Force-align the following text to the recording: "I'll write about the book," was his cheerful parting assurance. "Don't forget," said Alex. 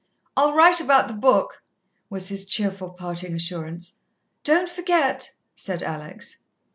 "I'll 0.35 0.55
write 0.55 0.81
about 0.81 1.07
the 1.07 1.13
book," 1.13 1.61
was 2.09 2.29
his 2.29 2.47
cheerful 2.47 2.89
parting 2.89 3.35
assurance. 3.35 3.99
"Don't 4.43 4.67
forget," 4.67 5.29
said 5.53 5.83
Alex. 5.83 6.37